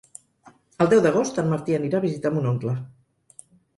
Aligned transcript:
El 0.85 0.87
deu 0.93 1.03
d'agost 1.05 1.37
en 1.43 1.51
Martí 1.51 1.77
anirà 1.81 1.99
a 2.01 2.05
visitar 2.09 2.33
mon 2.39 2.49
oncle. 2.53 2.75